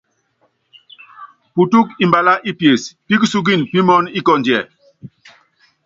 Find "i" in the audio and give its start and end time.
2.49-2.51